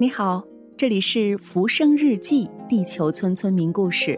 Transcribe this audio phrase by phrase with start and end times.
[0.00, 0.44] 你好，
[0.76, 4.16] 这里是《浮生日记》地球村村民故事，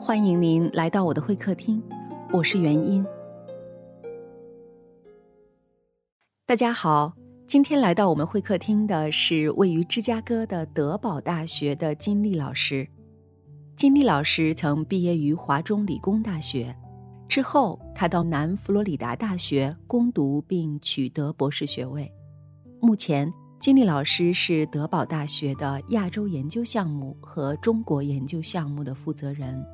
[0.00, 1.82] 欢迎您来到我的会客厅，
[2.32, 3.04] 我是元音。
[6.46, 7.12] 大家好，
[7.48, 12.86] 今天来到我们会客厅的是位于芝加哥的德堡大学的金丽老师。
[13.74, 16.72] 金丽老师曾毕业于华中理工大学，
[17.26, 22.08] 之后他到南佛罗里达大学攻读并取得博士学位，
[22.80, 23.28] 目前。
[23.62, 29.64] 金丽老师是德堡大学的亚洲研究项目和中国研究项目的负责人。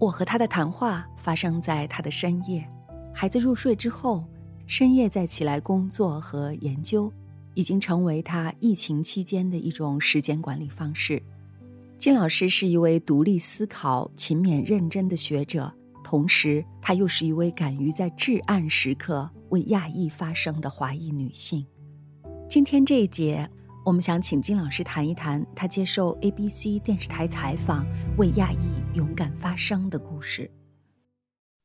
[0.00, 2.68] 我和他的谈话发生在他的深夜，
[3.14, 4.24] 孩子入睡之后，
[4.66, 7.12] 深夜再起来工作和研究，
[7.54, 11.22] 已经成为他疫情期间的一种时间管理方式。
[11.98, 21.64] 金老师是一位独立思考、勤勉认真的学者，同时她又是一位敢于在至暗时刻为亚裔发声的华裔女性。
[22.52, 23.48] 今天这一节，
[23.82, 27.86] 我们想请金老师谈一谈他接受 ABC 电视台采访、
[28.18, 28.58] 为亚裔
[28.94, 30.50] 勇敢发声的故事。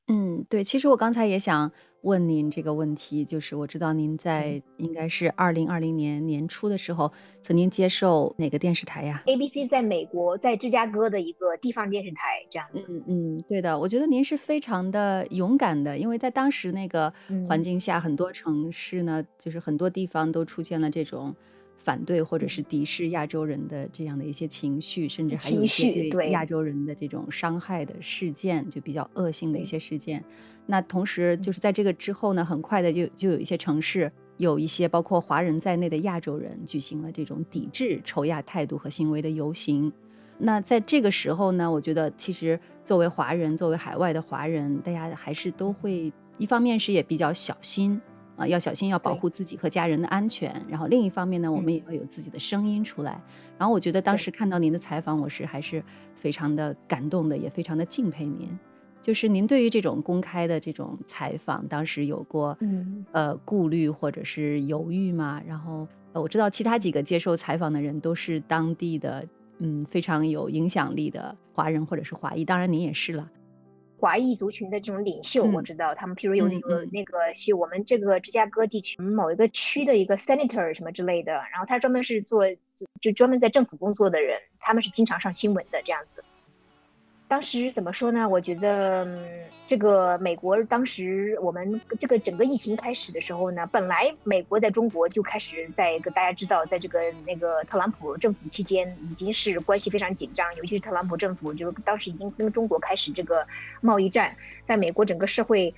[0.08, 1.69] 嗯，对，其实我刚才也想
[2.01, 12.85] 问您这个问题，就是我知道您在应该是二零二零年年初的时候，曾经接受哪个电视台呀？ABC 在美国，在芝加哥的一个地方电视台，这样子。
[12.89, 17.13] 嗯嗯，对的，我觉得您是非常的勇敢的，因为在当时那个
[17.47, 21.35] 环境下，很多城市呢，就是很多地方都出现了这种。
[21.78, 30.23] 反对或者是敌视亚洲人的这样的一些情绪，甚至还有一些对亚洲人的这种伤害的事件，就比较恶性的一些事件。
[30.66, 39.92] 那同时就是在这个之后呢，很快的就就有一些城市，有一些包括华人在内的亚洲人举行了这种抵制仇亚态度和行为的游行。
[40.39, 48.00] 那在这个时候呢，我觉得其实作为华人，作为海外的华人，大家还是都会一方面是也比较小心。
[48.38, 50.55] 啊，要小心，要保护自己和家人的安全。
[50.69, 53.19] 然后另一方面呢，我们也要有自己的声音出来。
[53.57, 55.83] 然后我觉得当时看到您的采访，我是还是
[56.16, 58.47] 非常的感动的，也非常的敬佩您。
[59.02, 62.58] 就是您对于这种公开的这种采访，当时有过
[63.11, 65.42] 呃顾虑或者是犹豫吗？
[65.48, 69.25] 然后我知道其他几个接受采访的人都是当地的
[69.59, 73.30] 嗯非常有影响力的华人或者是华裔，当然您也是了。
[73.99, 82.45] 华裔族群的这种领袖，我知道他们，譬如有那个那个是我们这个芝加哥地区某一个区的一个 senator 什么之类的，然后他专门是做
[83.02, 86.23] 就专门在政府工作的人，他们是经常上新闻的这样子。
[87.27, 88.27] 当时怎么说呢？
[88.27, 89.05] 我觉得
[89.65, 103.45] 这个美国当时我们这个整个疫情开始的时候呢，本来美国在中国就开始在一个大家知道，在这个那个特朗普政府期间已经是关系非常紧张，尤其是特朗普政府就是当时已经跟中国开始这个
[103.82, 104.33] 贸易战，
[104.66, 105.73] 在美国整个社会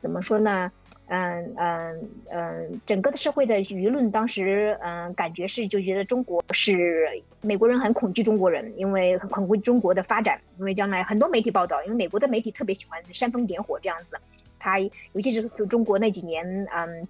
[0.00, 0.72] 怎么说呢？
[1.06, 7.06] 嗯嗯嗯，整个的社会的舆论当时，嗯，感觉是就觉得中国是
[7.42, 14.16] 美国人很恐惧中国人，因为很恐惧中国的发展，因为将来很多媒体报道，因为美国的媒体特别喜欢煽风点火这样子，
[14.58, 16.42] 他尤其是就中国那几年，
[16.74, 17.06] 嗯，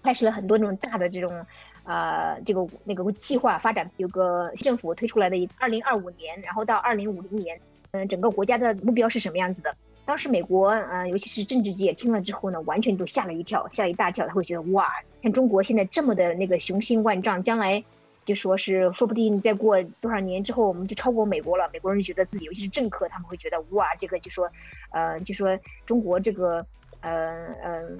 [0.00, 1.44] 开始了很多那种大的这种，
[1.82, 9.74] 呃，这个那个计划发展，有个政府推出来的一二零二五年，然后到二零五零年，嗯，整个国家的目标是什么样子的？
[10.08, 14.26] 当时美国，呃，尤其是政治界听了之后呢，完全都吓了一跳，吓一大跳。
[14.26, 14.88] 他会觉得，哇，
[15.22, 17.84] 看中国现在这么的那个雄心万丈，将来
[18.24, 21.68] 就说是说不定再过多少年之后，我们就超过美国了。
[21.74, 24.50] 美国人觉得自己，尤其是政客，他们会觉得，哇，这个就说，
[24.92, 25.54] 呃，就说
[25.84, 26.64] 中国这个，
[27.02, 27.98] 呃，嗯，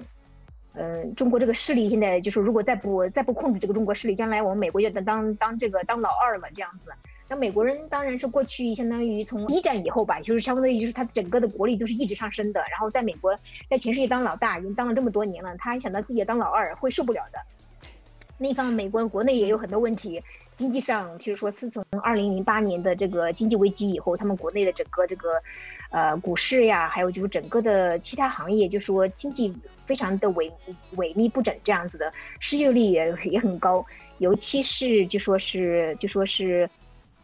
[0.73, 6.91] 嗯，中国这个势力现在就说，如果再不再不控制这个中国势力，将来我们美国就当当当这个当老二了，这样子。
[7.29, 12.59] 那美国人当然是过去相当于从一战以后吧，就是相当于就是他整个的国力都是一直上升的。
[12.71, 13.35] 然后在美国，
[13.69, 17.39] 在全世界当老大，已经当了这么多年了，他还想到自己当老二会受不了的。
[18.39, 20.19] 另一方面，美国国内也有很多问题，
[20.55, 25.29] 经济上，就是说自从二零零八年的这个经济危机以后，他们国内的整个这个，
[25.91, 29.53] 呃，股市呀，还有就是整个的其他行业，就说经济
[29.85, 30.51] 非常的萎
[30.95, 33.85] 萎靡不振这样子的，失业率也也很高，
[34.17, 36.67] 尤其是就说是就说是。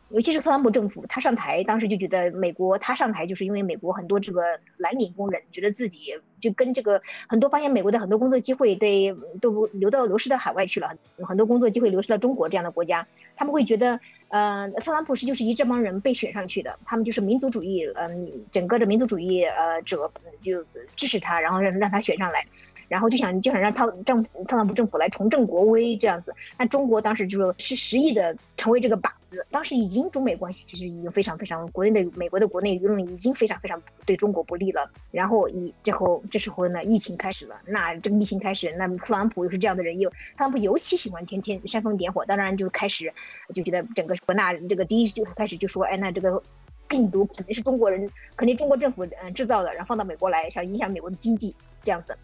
[0.09, 4.41] 尤其是特朗普政府，他上台当时就觉得美国，他上台就是因为美国很多这个
[4.77, 13.05] 蓝领工人觉得自己就跟这个很多发现美国的很多工作机会对都流到流失到海外去了，很多工作机会流失到中国这样的国家，
[13.35, 13.99] 他们会觉得，
[14.29, 20.09] 呃，特朗普是就是一这帮人被选上去的，他们就是民族主义，嗯，整个的民族主义呃者
[20.39, 20.63] 就
[20.95, 22.45] 支持他，然后让让他选上来。
[22.87, 26.33] 然后就想就想让特政特朗普政府来重振国威这样子。
[26.57, 34.89] 那中国当时就是是实意的成为这个靶子，当时已经中美关系其实已经非常非常国内的美国的国内舆论已经非常非常对中国不利了。
[35.11, 43.13] 然后以最后这时候呢，疫情开始了，那这个疫情开始，那特朗普又是这样的人，又特朗普尤其喜欢天天煽风点火，当然就开始
[43.53, 46.41] 就觉得整个那这个第一就开始就说，哎，那这个。
[46.87, 51.53] 病毒肯定是中国人，肯定中国政府嗯制造的，然后放到美国来，想影响美国的经济
[51.83, 52.15] 这样子。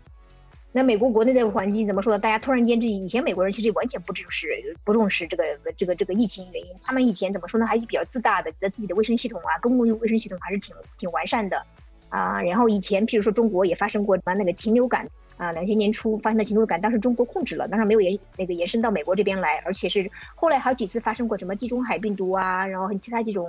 [0.71, 2.19] 那美国国内的环境怎么说呢？
[2.19, 4.47] 大家突然间，这以前美国人其实完全不重视
[4.83, 5.43] 不重视这个
[5.75, 7.65] 这个这个疫情原因，他们以前怎么说呢？
[7.65, 11.61] 还是比较自大的，觉得自己的卫生系统啊，公共卫生系统还是挺挺完善的
[12.09, 12.41] 啊。
[12.41, 15.07] 然后以前，譬如说中国也发生过什么那个禽流感。
[15.37, 23.47] 啊，两千年初发生的禽流感，当时中国控制了，当然没有延那个延伸到美国这边来，而且是后来好几次发生过什么地中海病毒啊，然后其他几种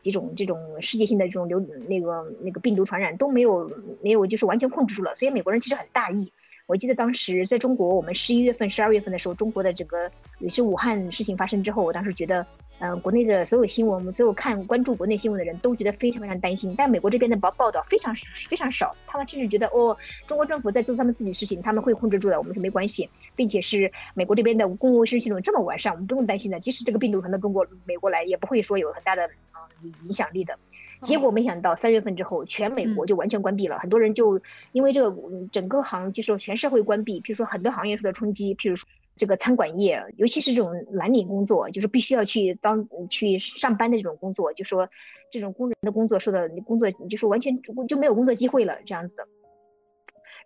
[0.00, 3.70] 几种这种世界性的这种流那个那个病毒传染都没有
[4.02, 6.32] 没有就是完全控制住了，所以美国人其实很大意。
[6.68, 12.46] 我记得当时在中国，我们十一月份、十二月份的时候，中国的这个也是武汉事情发生之后，我当时觉得。
[12.80, 16.76] 嗯，国内的所有新闻，我们所有看关注国内新闻的人都觉得非常非常担心。
[16.78, 18.14] 但美国这边的报报道非常
[18.48, 19.96] 非常少，他们甚至觉得哦，
[20.28, 26.60] 中国政府在做他们自己的事情，他们会控制住的，我们是没关系，并且是美国这边的公共卫生系统这么完善，我们不用担心的。
[26.60, 29.58] 即使这个病毒传到中国、美国来，也不会说有很大的啊
[30.06, 30.56] 影响力的。
[31.02, 34.40] 结果没想到三月份之后，全美国就完全关闭了，很多人就
[34.72, 35.16] 因为这个
[35.52, 38.88] 整个行就是全社会关闭，比如说很多行业受到冲击，譬如说。
[39.20, 44.88] 这个餐馆业，尤其是这种蓝领工作，就是必须要去当去上班的这种工作，就说
[45.28, 49.26] 这种工人的工作受到工作，就是完全就没有工作机会了，这样子的。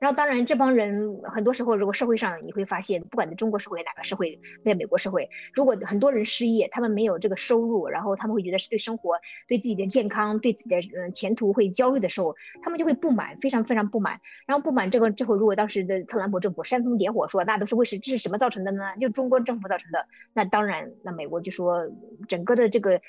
[0.03, 9.15] 然后，当然，这帮人很多时候，如果社会上你会发现，不管在中国社会哪个社会，在美国社会，如果很多人失业，他们没有这个收入，然后他们会觉得是对生活、
[9.47, 12.35] 对自己的健康、对自己的嗯前途会焦虑的时候，
[12.65, 14.21] 他们就会不满，非常非常不满。
[14.45, 18.83] 然后不满这个之后，如果当时的特朗普政府煽风点火说那都是为是这是什么造成的呢？
[19.01, 20.05] 就中国政府造成的。
[20.33, 21.89] 那当然，那美国就说
[22.27, 23.01] 整个的这个。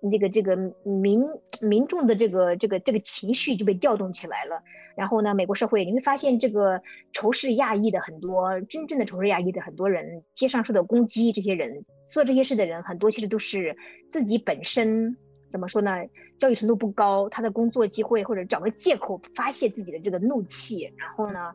[0.00, 1.22] 那个这个民
[1.60, 4.62] 民众的这个这个这个情绪就被调动起来了，
[4.96, 6.80] 然后呢，美国社会你会发现这个
[7.12, 13.76] 仇视亚裔的很多，真正的仇视亚裔的很多人，街上受到攻击，这些人做这些事的人很多，其实都是
[14.10, 15.14] 自己本身
[15.50, 15.92] 怎么说呢？
[16.38, 21.52] 教育程度不高，他的工作机会或者找个借口发泄自己的这个怒气，然后呢，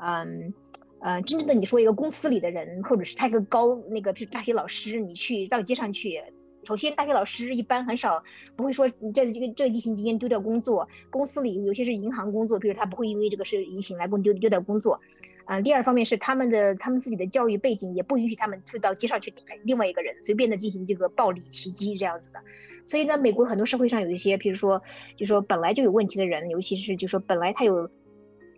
[0.00, 0.52] 嗯，
[1.00, 6.22] 呃，真正的你说一个公司里的人，或者是他一个高那个，比如大学老师，你去到街上去。
[6.66, 8.20] 首先，大学老师一般很少
[8.56, 10.88] 不会说在这个这个疫情期间丢掉工作。
[11.10, 15.00] 公司里有些是银行工作，比如他不会因为这个是疫情来工丢丢掉工作。
[15.44, 22.40] 啊，第二方面是他们的他们自己的教育背景也不允许他们退到街上去打另外一个人，随便的进行这个暴力袭击这样子的。
[22.84, 24.82] 所以呢，美国很多社会上有一些，比如说
[25.16, 27.88] 就说本来就有问题的人，尤其是就说本来他有，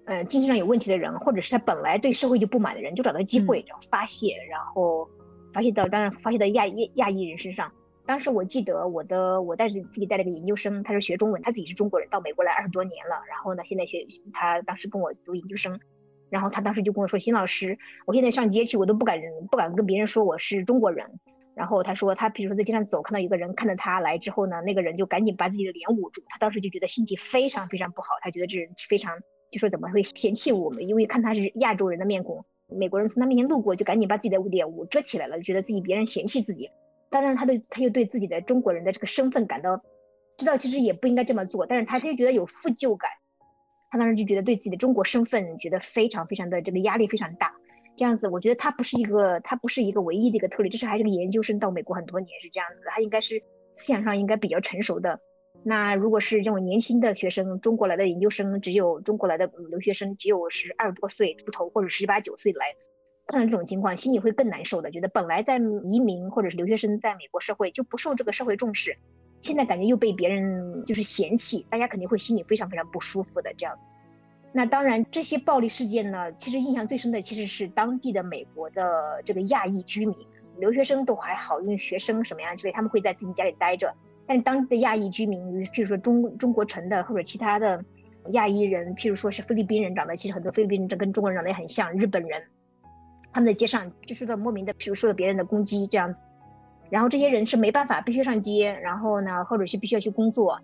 [0.07, 5.07] 呃，精神上有问题的人，或者是他本来对社会就不满的人，就找到机会然后发泄，然后
[5.53, 7.71] 发泄到当然发泄到亚亚亚裔人身上。
[8.09, 13.21] 当时我记得我的我带着自己带了个研究生，他是学中文，他自己是中国人，到美国来二十多年了。
[13.29, 15.79] 然后呢，现在学他当时跟我读研究生，
[16.31, 17.77] 然后他当时就跟我说：“新老师，
[18.07, 19.21] 我现在上街去，我都不敢
[19.51, 21.07] 不敢跟别人说我是中国人。”
[21.55, 26.23] 然后他说他比如说在街上走，看到一个人看到他来之后呢，那个人就赶紧把自己的脸捂住。
[26.31, 29.19] 他当时就觉得心情非常非常不好，他觉得这人非常
[29.51, 30.89] 就说怎么会嫌弃我们？
[30.89, 36.71] 因为看他是亚洲人的面孔，美国人从他面前路过，就赶紧把自己的脸捂遮起来了，觉得自己别人嫌弃自己。
[37.11, 39.81] 当然，他对他又对自己的中国人的这个身份感到
[40.37, 41.67] 知道，其实也不应该这么做。
[41.67, 43.11] 但是他他又觉得有负疚感，
[43.91, 47.55] 他当时就觉得对自己的中国身份觉得非常非常的这个压力非常大。
[47.97, 53.43] 这样子，我觉得他不是一个他不是一个唯一的一个特例，这是还是个研究生到美国很多年是这样子，他应该是
[53.77, 55.19] 思想上应该比较成熟的。
[55.65, 62.67] 那如果是这种年轻的学生，中国来的研究生，只有中国来的留学生，只有十二多岁出头或者十八九岁来。
[63.29, 64.91] 看到这种情况，心里会更难受的。
[64.91, 68.97] 觉得本来在移民或者是留学生在美国社会就不受这个社会重视，
[69.43, 73.83] 现在感觉又被别人就是嫌弃，大家肯定会心里非常非常不舒服的这样子。
[74.51, 80.17] 那当然，这些暴力事件呢，其实印象最深的其实是当地的美国的这个亚裔居民，
[80.57, 83.95] 留学生都还好，因为学生什么样之类，他们会在自己家里待着。
[84.27, 87.85] 但是当地的亚裔居民，譬如说中中国城的或者其他的
[88.31, 92.43] 亚裔人，譬如说是菲律宾人，长得其实很多菲律宾人跟中国人长得也很像，日本人。
[93.33, 96.21] 他们在街上就受到莫名的，比如受到别人的攻击这样子，
[96.91, 100.59] 然后这些人是没办法，必须上街，然后呢，或者是必须要去工作。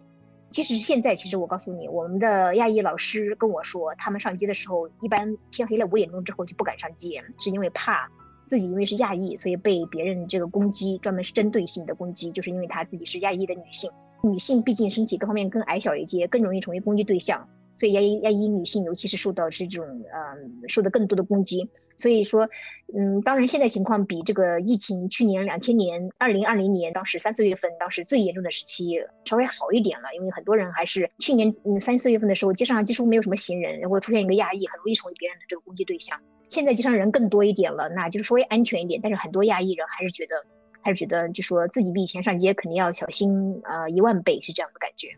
[0.51, 8.09] 即使是现在，其实我告诉你，我们的亚裔老师跟我说，他们上街的时候，一般天黑了五点钟之后就不敢上街，是因为怕
[8.49, 13.91] 自己因为是亚裔，所以被别人这个攻击，专门是针对性的攻击，就是因为他自己是亚裔的女性，
[14.23, 17.47] 女性毕竟身体各方面更矮小一些，更容易成为攻击对象。
[17.77, 21.69] 所以亚裔亚裔女性尤其是受到是这种嗯受到更多的攻击。
[21.97, 22.49] 所以说，
[22.93, 36.21] 嗯，当然现在情况比这个疫情去年两千年二零二零年当时三四月份当时最严重的时期稍微好一点了，因为很多人还是去年嗯三四月份的时候街上几乎没有什么行人，然后出现一个亚裔很容易成为别人的这个攻击对象。
[36.49, 40.35] 现在街上人更多一点了，那就是稍微安全一点，但是很多亚裔人还是觉得
[40.81, 45.09] 还是觉得就说自己比以前上街肯定要小心呃一万倍是这样的感觉。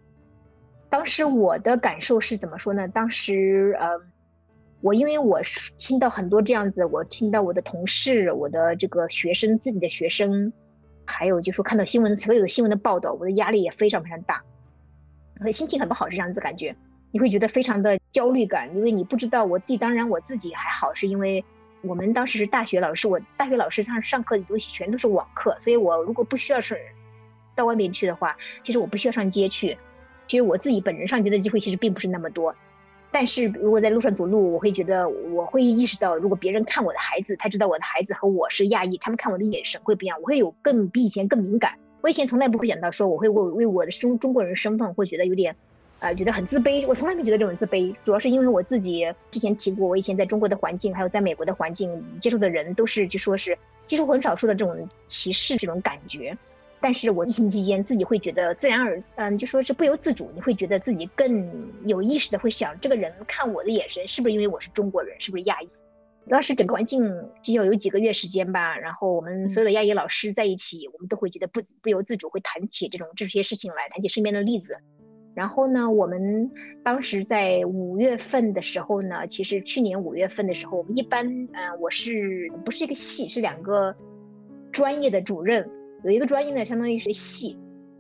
[0.89, 2.87] 当时我的感受是怎么说呢？
[2.89, 3.89] 当时呃。
[4.83, 10.53] 我因为我是听到很多这样子，我听到我的同事、我的这个学生、自己的学生，
[11.05, 14.41] 还有就说看到新闻所有的新闻的报道，我的压力也非常非常大，
[15.41, 16.77] 我的心情很不好，是这样子感觉，
[17.11, 21.43] 你会觉得非常的焦虑感，因为你不知道我自己，当然我自己还好，是因为
[21.85, 26.79] 我们当时是大学老师，我大学老师上上课的东西全都是网课，所以我如果不需要是
[27.57, 29.77] 到外面去的话，其实我不需要上街去，
[30.27, 32.55] 其实我自己本人上街的机会其实并不是那么多。
[33.13, 41.73] 但是如果在路上走路，我会觉得我会意识到，如果别人看我的孩子，他知道我的孩子和我是亚裔，他们看我的眼神会不一样，我会有更比以前更敏感。
[42.03, 45.57] 我以前从来不会想到说我会为为我的中中国人身份会觉得有点，
[46.01, 46.87] 呃，觉得很自卑。
[46.87, 53.57] 我从来没觉得这种自卑，主要是因为我自己之前提过，我以前在中国的环境，还有在美国的环境接触的人，都是就说是
[53.87, 56.37] 接触很少数的这种歧视这种感觉。
[56.87, 61.45] 但是我疫情期间自己会觉得自然而嗯，就说是不由自主，你会觉得自己更
[61.85, 65.69] 有意识的会想，这个人看我的眼神是不是因为我是中国人，是不是亚裔？
[66.29, 67.13] 当时整个环境
[67.43, 74.77] 只有有几个月时间吧，然后我们所有的亚裔老师在一起，我们都会觉得不不由自主会谈起这种这些事情来，谈起身边的例子。
[75.35, 76.49] 然后呢，我们
[76.85, 83.93] 当时在五月份的时候呢，其实去年五月份的时候，我们一般嗯，我是不是一个系，是两个
[84.71, 85.69] 专业的主任。
[86.05, 87.57] 有一个专业呢，相当于是系，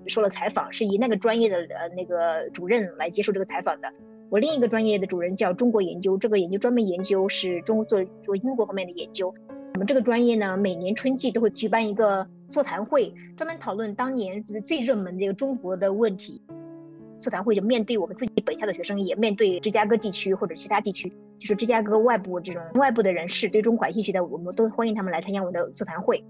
[0.06, 3.88] 受了采访，是以那个专业的呃那个主任来接受这个采访的。
[4.28, 9.32] 我另一个专业的主任叫中国研究，这个研究专门研究是中做做英国方面的研究。
[9.74, 16.42] 我们这个专业呢，每年春季都会举办一个座谈会，专门讨论当年最热门的一个中国的问题。
[17.20, 26.22] 座谈会就面对我们自己本校的学生，也面对芝加哥地区或者其他地区，就是芝加哥外部这种外部的人士，对中国感兴趣的，我们都欢迎他们来参加我的座谈会。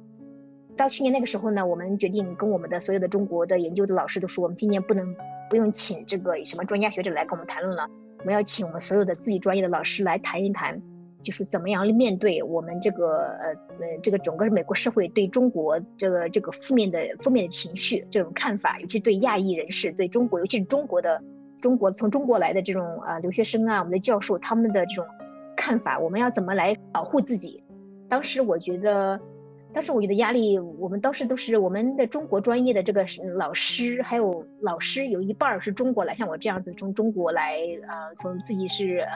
[0.76, 5.16] 到去年那个时候呢，我们决定跟我们的所有的中国的研究的老师都说，我们今年不能
[5.48, 10.78] 不用请这个什么专家学者来跟我们谈论了，我们要请我们所有的自己专业的老师来谈一谈，
[11.22, 13.48] 就是怎么样面对我们这个呃
[13.80, 21.18] 呃这个整个美国社会对中国这个这个负面的负面的情绪这种看法，尤其对亚裔人士对中国，尤其是中国的
[21.58, 25.06] 中国从中国来的这种啊留学生啊，我们的教授他们的这种
[25.56, 27.62] 看法，我们要怎么来保护自己？
[28.10, 29.18] 当时我觉得。
[29.76, 33.04] 但是我觉得压力，我们当时都是我们的中国专业的这个
[33.36, 39.12] 老师，还有老师有一半是中国来，像我这样子从中国来，呃，从自己是呃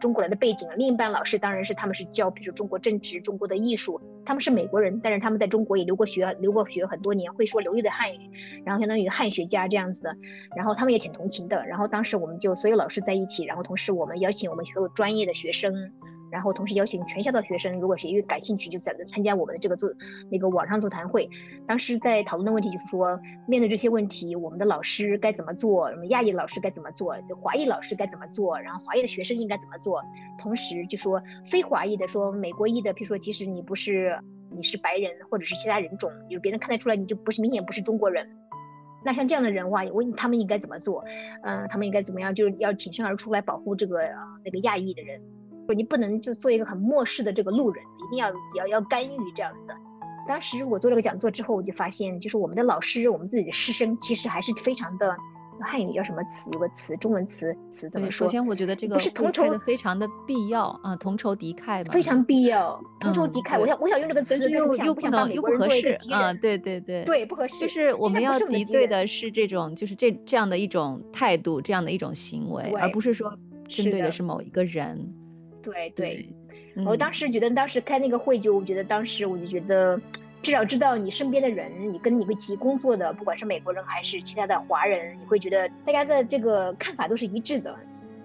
[0.00, 8.30] 中国来的背景，另一半老师当然是他们是教，比如说中国政治、中国的艺术，他们是美国人，但是他们在中国也留过学，留过学很多年，会说流利的汉语，
[8.64, 10.16] 然后相当于汉学家这样子的，
[10.56, 15.92] 然后他们也挺同情的，然后当时我们就所有老师在一起，然后同时我们邀请我们所有专业的学生。
[16.30, 19.90] 然后同时邀请全校的学生，如果谁感兴趣，就在参加我们的这个座
[20.30, 21.28] 那个网上座谈会。
[21.66, 25.90] 当时在讨论的问题就是说，面对这些问题，我们的老师该怎么做？
[25.90, 27.16] 什么亚裔老师该怎么做？
[27.40, 28.58] 华裔老师该怎么做？
[28.58, 30.02] 然后华裔的学生应该怎么做？
[30.38, 34.18] 同时就说非华裔的，说美国裔的，比如说即使你不是
[34.50, 38.28] 你是白人或者是其他人种，有别人看得出来你就不是明显不是中国人，
[39.04, 41.04] 那像这样的人话，问他们应该怎么做？
[41.42, 42.34] 嗯，他们应该怎么样？
[42.34, 44.00] 就是要挺身而出来保护这个
[44.44, 45.20] 那个亚裔的人。
[45.74, 49.74] 你不能就做一个很漠视的这个路人，一定要要要干预这样子的。
[50.26, 55.16] 当时我做这个讲座之后，我就发现，就是我们的老师，我们自己的师生，其实还是非常的。
[55.60, 56.52] 汉语叫什么词？
[56.52, 58.28] 有个词，中文词词怎么说？
[58.28, 61.90] 首先，我觉得这个不是同仇的非常的必要啊，同仇敌忾吧。
[61.92, 63.58] 非常必要，同仇敌忾。
[63.58, 66.32] 我想我想用这个词，又又不能又不合适啊。
[66.34, 67.58] 对对对，对不合适。
[67.58, 75.12] 就是我们要敌对的是这种，就是这这样的一种态度，这样的一种行为，而不是说针对的是某一个人。
[75.72, 76.28] 对对，
[76.84, 80.00] 我当时觉得，当时开那个会，就我觉得当时我就觉得，
[80.42, 87.74] 至少知道你身边的人，你跟你一起工作的，不管是美国人还是其他的华人，你会觉得大家的这个看法都是一致的，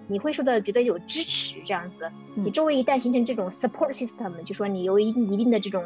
[0.06, 2.12] 你会说的觉得有支持这样子的。
[2.34, 5.82] 你周围一旦形成这种 support system，就说你有一一定的这种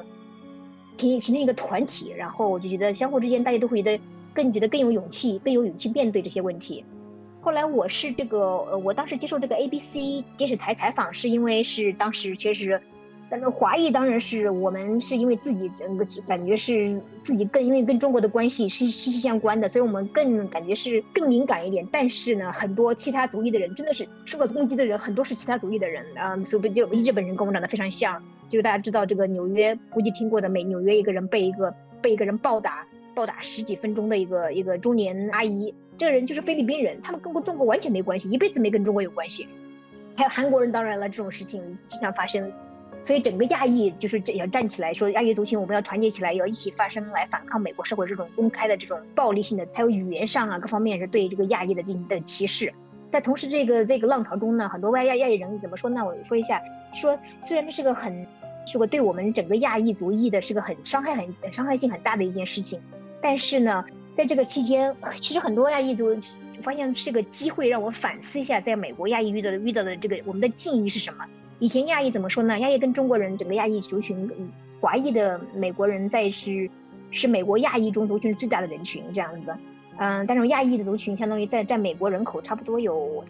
[0.96, 4.02] 形形成一个团体，然后我就觉得相互之间大家都会觉得
[4.34, 6.84] 更觉得更有勇气，更有勇气面对这些问题。
[7.40, 8.38] 后来我是这个，
[8.70, 12.80] 呃，我当时接受这个 ABC 电视台采访，是因为是当时确实，
[13.30, 21.86] 但是华裔当然是我们是因为自己整个感觉是自己更因为跟中国的关系是息息相关的，所以我们更感觉是更敏感一点。
[21.92, 28.22] 但是呢，很多其他族裔的人真的是受到攻击的人，很多是其他族裔的人啊，所以就日本人跟我长得非常像。
[28.48, 39.48] 就是大家知道这个纽约，估计听过的，美纽约一个人被一个被一个人暴打暴打十几分钟的一个一个中年阿姨，这个人就是菲律宾人，他们跟中国完全没关系，一辈子没跟中国有关系。
[40.16, 42.50] 还有韩国人，当然了，这种事情经常发生。
[43.00, 52.72] 所以整个亚裔就是要站起来说，亚裔族群我们要团结起来，要一起发声来反抗美国社会这种公开的这种暴力性的，还有语言上啊各方面是对这个亚裔的进行的歧视。
[53.10, 56.04] 在同时这个这个浪潮中呢，很多外亚亚裔人怎么说呢？
[56.04, 56.60] 我说一下，
[56.92, 58.26] 说虽然这是个很
[58.66, 62.80] 是个对我们整个亚裔族裔的是个很伤害很伤害性很大的一件事情，
[63.22, 63.84] 但是呢，
[64.18, 66.12] 在这个期间，其实很多亚裔族
[66.60, 71.24] 发现是个机会让我反思一下，在美国亚裔遇到的遇到的这个我们的境遇是什么。
[71.60, 72.58] 以前亚裔怎么说呢？
[72.58, 74.28] 亚裔跟中国人整个亚裔族群，
[74.80, 76.68] 华裔的美国人在是
[77.12, 79.56] 是美国亚裔中族群最大的人群这样子的，
[79.98, 83.24] 嗯，但是亚裔的族群相当于在占美国人口差不多有，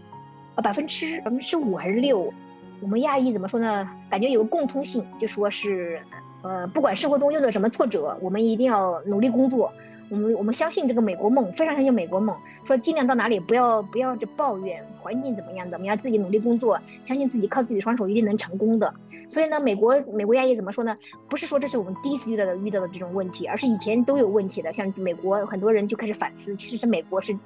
[0.55, 2.33] 呃百分之百分之五还是六。
[2.81, 3.87] 我们亚裔怎么说呢？
[4.09, 6.01] 感觉有个共通性，就说是，
[6.41, 9.71] 呃，不管生活中遇到什么挫折，我们一定要努力工作。
[10.11, 12.37] 我们我们相信这个美国梦，非常相信美国梦。
[12.65, 18.93] 说尽量到哪里不要不要这抱怨环境怎么样的，我们要自己努力工作，相信自己靠自己双手一定能成功的。
[19.29, 20.97] 所以呢，美国美国亚裔怎么说呢？
[21.29, 24.73] 不是说这是我们第一次遇到的遇到的这种问题，而是以前都有问题的。
[24.73, 27.37] 像美国很多人就开始反思，其实是美国是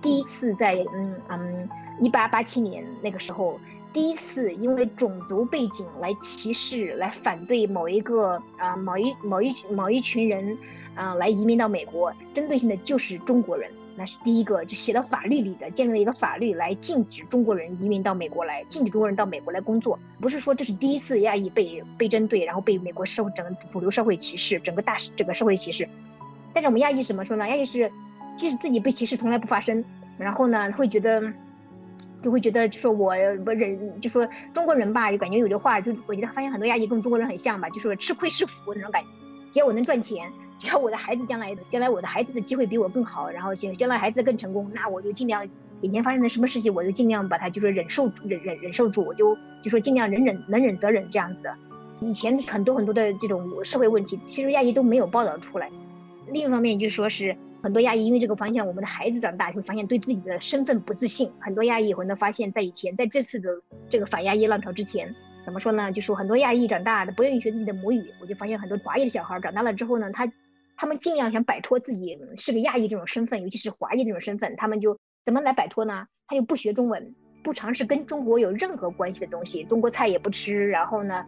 [0.00, 1.68] 第一次在嗯嗯
[2.00, 3.58] 一八八七年那个时候。
[3.96, 10.58] 第一次因为种族背景来歧视、来反对某一个啊某一某一某一群人，
[10.94, 19.98] 啊来移民到美国，针对性的就是中国人，那是第一个就写到法律里的，建立了一个法律来禁止中国人移民到美国来，禁止中国人到美国来工作。
[20.20, 25.88] 不是说这是第一次亚裔被被针对，然后被美国社会整个主流社会歧视，整个大整个社会歧视。
[26.52, 27.48] 但是我们亚裔怎么说呢？
[27.48, 27.90] 亚裔是
[28.36, 29.82] 即使自己被歧视从来不发生，
[30.18, 31.32] 然后呢会觉得。
[32.22, 39.08] 就会觉得，就说我不忍，就说中国人吧，就感觉有句话，就我觉得发现很多亚裔跟中国人很像吧，就是吃亏是福那种感觉。
[39.52, 45.46] 只要我能赚钱，只要我的孩子将来将来我的孩子的机会比我更好，然后将将来孩子更成功，那我就尽量
[45.82, 51.54] 眼前发生的什么事情，我就尽量把它就说忍受忍忍忍受住，我就就说尽量忍忍能忍则忍这样子的。
[52.00, 55.70] 以前很多很多的这种社会问题，其实亚裔都没有报道出来。
[56.32, 57.36] 另一方面就说是。
[57.62, 61.32] 很多亚裔因为这个方向，我们的孩子长大会发现对自己的身份不自信。
[61.40, 63.50] 很多亚裔会能发现，在以前，在这次的
[63.88, 65.12] 这个反亚裔浪潮之前，
[65.44, 65.90] 怎么说呢？
[65.90, 68.04] 就说很多亚裔长大的不愿意学自己的母语。
[68.20, 70.30] 我就发现很多华裔的小孩长大了之后呢，他
[70.76, 76.06] 他们尽量想摆脱自己是个亚裔这种身份，尤其是华裔这种身份，他们就怎么来摆脱呢？
[76.28, 81.24] 他又不学中文，不尝试跟中国有任何关系的东西，中国菜也不吃，然后呢？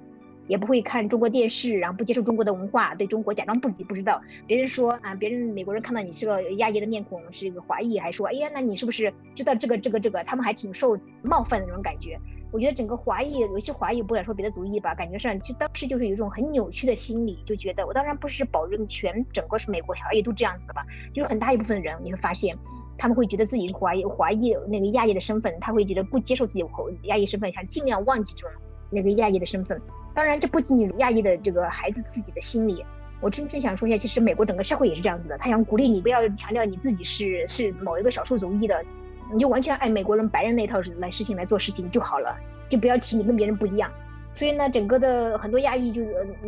[0.49, 4.21] 也不会看中国电视，然后不接受中国的文化，对中国假装不不知道。
[4.47, 10.25] 别人说啊，别人美国人看到你是个亚裔的面孔，是一个华裔，还说，哎呀，那你是不是知道这个这个这个？
[10.25, 12.19] 他们还挺受冒犯的那种感觉。
[12.51, 20.83] 我觉得整个华裔，尤其华裔，不敢说别的族裔吧，感觉上就当时就是有一种很扭曲的心理，就觉得我当然不是保证全整个是美国华裔都这样子的吧，
[21.13, 22.57] 就是很大一部分人你会发现，
[22.97, 26.65] 他们会觉得自己是华裔华裔那个亚裔的身份，他会觉得不接受自己
[27.03, 28.51] 亚裔身份，想尽量忘记这种
[28.89, 29.79] 那个亚裔的身份。
[30.19, 32.85] 当然，这不仅仅亚裔的这个孩子自己的心理，
[33.21, 35.39] 我真正想说一下，其实美国整个社会也是这样子的。
[35.39, 38.85] 他想鼓励你不要强调你自己是是某一个少数族裔的，
[39.33, 42.37] 你就完全按美国人白人那套来事情来做事情就好了，
[42.69, 43.93] 就不要提你跟别人不一样。
[44.35, 46.03] 所以呢，整个的很多亚裔就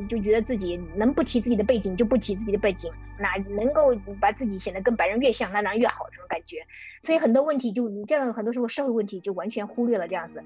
[0.09, 6.57] 就觉得自己能不提自己的背景就不提自己的背景，那能够把自己显得跟白人越像，那当然越好这种感觉。
[7.03, 10.43] 所以很多问题就这样，很多时候社会问题就完全忽略了这样子。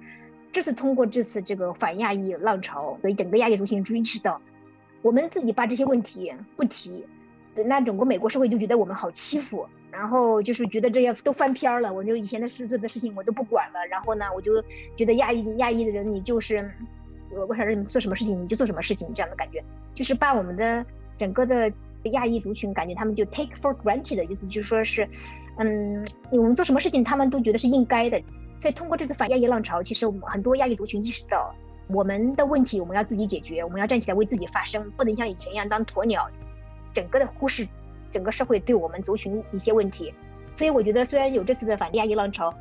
[0.55, 4.41] 这次通过这次这个反亚裔浪潮，所以整个亚裔族群注意识到，
[5.03, 7.05] 我们自己把这些问题不提，
[7.67, 14.63] 那整个美国社会就觉得我们好欺负，然后就是觉得这些都翻篇了，我就以前的事做的事情我都不管了，然后呢，我就
[14.97, 16.71] 觉得亚裔亚裔的人你就是，
[17.33, 19.61] 我我想让你做什么事情你就做什么事情这样的感觉，
[19.93, 20.87] 就是把我们的
[21.19, 21.73] 整个的
[22.13, 25.09] 亚裔族群感觉他们就 take for granted 的意思就是说是，
[25.59, 28.23] 嗯，我们做什么事情他们都觉得是应该的。
[28.59, 31.55] 所以，通过这次反亚裔浪潮，其实我们很多亚裔族群意识到，
[31.89, 36.27] 我们的问题我们要自己解决，我们要站起来为自己发声，不能像以前一样当鸵鸟，
[36.93, 37.67] 整个的忽视
[38.11, 40.15] 整个社会对我们族群一些问题。
[40.55, 42.55] 所以，我觉得虽然有这次的反亚裔浪潮，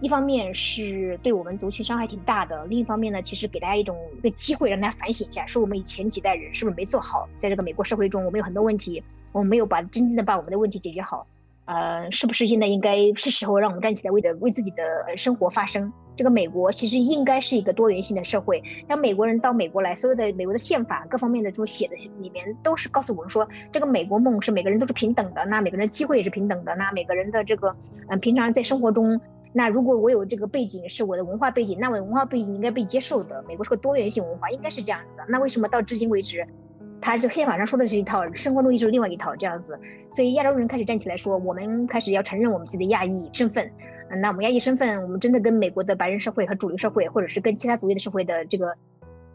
[0.00, 11.26] 一方面是对我们族群伤害挺大的，另一方面呢，其实给大家一种一个机会，让大家反省一下，说我们以前几代人是不是没做好，在这个美国社会中，我们有很多问题，我们没有把真正的把我们的问题解决好。
[11.66, 14.82] 呃，是不是现在应该是时候让我们站起来，为的为自己的
[15.16, 15.92] 生活发声？
[16.16, 18.62] 这个美国其实应该是一个多元性的社会。
[18.88, 27.74] 让美国人到美国来，所有的美国的宪法各方面的这种写的里面，都是告诉我们说，这个美国梦是每个人都是平等的，那每个人的机会也是平等的，那每个人的这个
[28.08, 29.18] 嗯，平常在生活中，
[29.52, 33.42] 那如果我有这个背景是我的文化背景，那我的文化背景应该被接受的。
[33.48, 35.24] 美国是个多元性文化，应该是这样子的。
[35.28, 36.46] 那为什么到至今为止？
[37.00, 39.78] 他这宪法上说的是一套，生活中又是另外一套这样子，
[40.10, 43.64] 所以亚洲人开始站起来说，我们开始要承认我们自己的亚裔身份。
[44.10, 48.74] 嗯那我们亚裔身份，我们真的跟美国的白人社会和主流社会，或者是跟其他族裔的社会的这个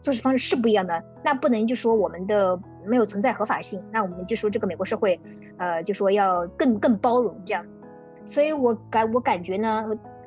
[0.02, 1.02] 做事方式是不一样的。
[1.24, 5.18] 那不能就说我们的没有存在合法性，那我们就说这个美国社会，
[5.56, 7.80] 呃，就说要更更包容这样子。
[8.26, 9.84] 所以我感我感觉呢。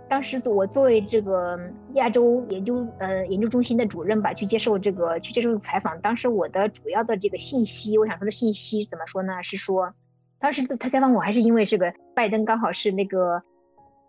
[0.09, 1.57] 当时我作为这个
[1.93, 6.01] 亚洲研究呃研究中心的主任吧，去接受这个去接受采访。
[6.01, 9.43] 当时我的主要的这个信息，我想说的信息怎么说呢？
[9.43, 9.93] 是说，
[10.39, 13.41] 当时他采访我还是因为这个拜登刚好是那个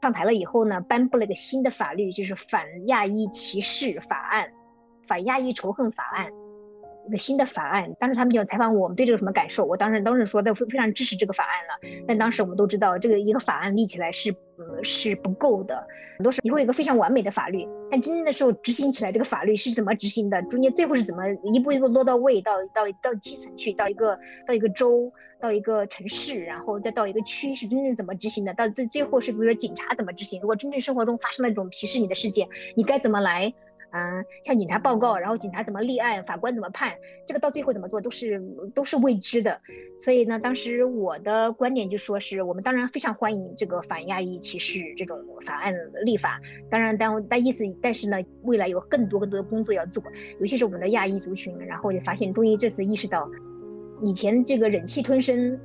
[0.01, 4.51] 上台了以后呢，颁布了一个新的法律，就是反亚裔歧视法案，
[5.07, 6.33] 反亚裔仇恨法案。
[7.11, 9.65] 一个新的法案，当时他们就采访我们对这个什么感受？
[9.65, 12.05] 我当时当时说的非非常支持这个法案了。
[12.07, 15.85] 但当时我们都知道，这个一个法案立起来是呃是不够的。
[16.17, 20.41] 很多时候你会有一个非常完美的法律，但真正的时候执行起来，这个法律是怎么执行的？
[20.43, 28.55] 中间最后是怎么一步一步落到位，到到到基层去，到一个到一个州，到一个城市，然后再到一个区，是真正怎么执行的？
[28.55, 30.41] 到最最后是比如说警察怎么执行？
[30.41, 32.47] 如果真正生活中发生了这种歧视你的事件，
[32.77, 33.53] 你该怎么来？
[33.93, 36.93] 嗯，向警察报告，然后警察怎么立案，法官怎么判，
[37.27, 38.43] 这个到最后怎么做都是
[38.75, 39.61] 都是未知的。
[39.99, 45.75] 所以呢，当时我的观点就说是我们当然非常欢迎这个反亚裔歧视这种法案
[46.05, 46.41] 立法。
[46.71, 50.03] 当然，但但意思，但是呢，未来有更多更多的工作要做，
[50.39, 51.51] 尤其是我们的亚裔族群。
[51.67, 53.31] 然后就发现，终于这次意识到，
[54.05, 55.59] 以前这个忍气吞声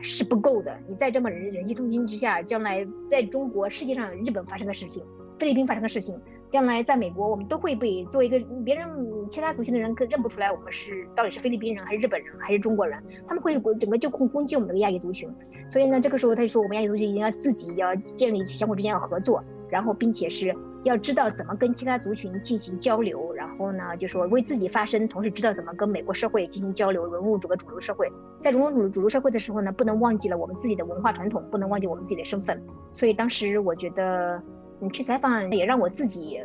[0.00, 0.78] 是不够的。
[0.88, 5.04] 你再这么忍忍气吞声之下，将来在中国、世界上，日本发生的事情，
[5.38, 6.20] 菲律宾发生的事情。
[6.52, 8.86] 将来在美国，我们都会被作为一个别人
[9.30, 13.02] 其他族群的人认不出来，我们是到底是菲律宾人还是日本人还是中国人？
[13.26, 15.26] 他们会整个就攻攻击我们这个亚裔族群。
[15.66, 28.12] 所以呢，这个时候他就说，我们亚裔族群一定要自己要建立起相互之间要合作，然后并且是要知道怎么跟其他族群进行交流，然后呢，就说为自己发声，同时知道怎么跟美国社会进行交流，融入这个主流社会。
[28.40, 32.62] 在融入主主流社会的时候呢，不能忘记了我们自己的文化传统，不能忘记我们自己的身份。
[32.92, 34.38] 所以当时我觉得。
[34.82, 36.40] 你去采访也让我自己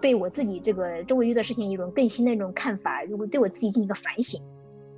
[0.00, 4.40] 对我自己这个周围遇到事情一种更新的一种看法，如果对我自己进行一个反省，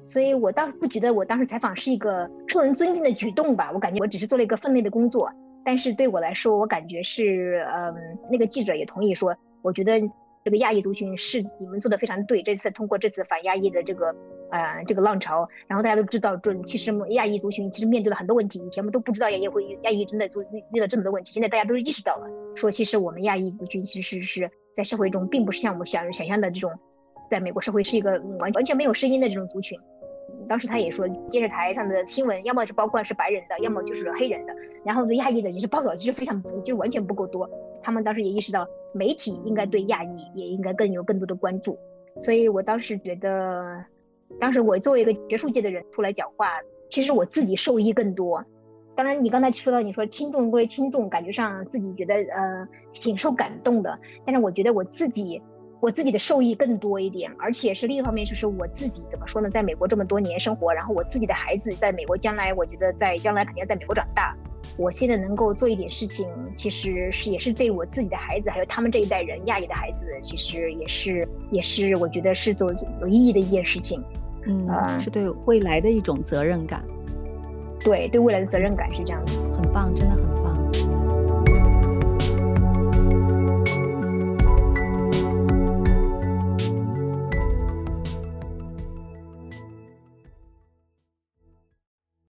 [0.07, 5.29] 所以我倒不觉得我当时采访是一个受人尊敬的举动吧，我感觉我只是做了一个分内的工作，
[5.65, 7.95] 但是对我来说，我感觉是，嗯，
[8.31, 10.01] 那个记者也同意说，我觉得
[10.47, 14.15] 这个亚裔族群是你们做的非常对，这次通过这次反亚裔的这个。
[14.49, 26.71] 呃，这个浪潮，然后大家都知道，这其实亚裔族群其实面对了很多问题，以前我们都不知道亚裔会亚裔真的就遇遇到这么多问题，现在大家都是意识到了，说其实我们亚裔族群其实是在社会中并不是像我们想想象的这种，
[27.29, 29.77] 在美国社会是一个完完全没有声音的这种族群。
[30.49, 34.55] 当时他也说，电视台上的新闻要么是包括是白人的，要么就是黑人的，
[34.85, 37.51] 然后对亚裔的也是报道其实非常就是完全不够多。
[37.87, 41.79] 他们当时也意识到，媒体应该对亚裔也应该更有更多的关注，
[42.17, 43.85] 所以我当时觉得。
[44.41, 46.55] 当时我作为一个学术界的人出来讲话，
[46.91, 48.45] 其实我自己受益更多。
[48.97, 53.97] 当然，你刚才说到你说轻重归轻重，感觉上自己觉得呃挺受感动的。
[54.25, 55.41] 但是我觉得我自己
[55.81, 59.51] 我自己的受益更多一点，而且是另一方面就是我自己怎么说呢？
[59.51, 64.35] 在美国这么多年生活，然后我自己的孩子在美国将来，我觉得在将来肯定要在美国长大。
[64.79, 74.03] 我现在能够做一点事情，其实是也是对我自己的孩子，还有他们这一代人亚裔的孩子，其实也是也是我觉得是做有意义的一件事情。
[74.47, 74.69] 嗯，
[75.01, 76.85] 是对未来的一种责任感。
[77.81, 80.46] 对，对未来的责任感是这样子，很棒，真的很。